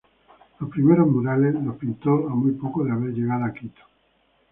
[0.59, 3.81] Los primeros murales los pintó a muy poco de haber llegado a Quito.